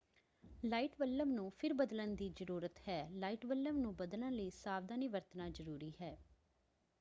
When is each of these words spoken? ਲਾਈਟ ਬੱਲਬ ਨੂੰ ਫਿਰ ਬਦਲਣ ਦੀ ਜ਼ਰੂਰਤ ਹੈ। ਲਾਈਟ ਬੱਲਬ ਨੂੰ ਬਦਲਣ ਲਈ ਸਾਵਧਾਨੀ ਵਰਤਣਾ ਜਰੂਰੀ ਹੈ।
ਲਾਈਟ 0.63 0.91
ਬੱਲਬ 0.99 1.27
ਨੂੰ 1.27 1.51
ਫਿਰ 1.57 1.73
ਬਦਲਣ 1.73 2.15
ਦੀ 2.15 2.29
ਜ਼ਰੂਰਤ 2.29 2.79
ਹੈ। 2.87 3.07
ਲਾਈਟ 3.11 3.45
ਬੱਲਬ 3.45 3.77
ਨੂੰ 3.77 3.95
ਬਦਲਣ 3.95 4.31
ਲਈ 4.31 4.49
ਸਾਵਧਾਨੀ 4.49 5.07
ਵਰਤਣਾ 5.07 5.49
ਜਰੂਰੀ 5.49 5.91
ਹੈ। 6.01 6.17